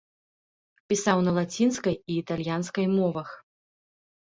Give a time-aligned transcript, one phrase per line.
[0.91, 3.29] Пісаў на лацінскай і італьянскай мовах.